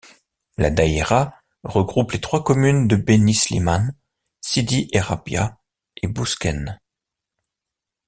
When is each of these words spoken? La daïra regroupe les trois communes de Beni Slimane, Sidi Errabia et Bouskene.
La 0.57 0.71
daïra 0.71 1.31
regroupe 1.63 2.13
les 2.13 2.19
trois 2.19 2.43
communes 2.43 2.87
de 2.87 2.95
Beni 2.95 3.35
Slimane, 3.35 3.93
Sidi 4.41 4.89
Errabia 4.93 5.59
et 5.97 6.07
Bouskene. 6.07 6.79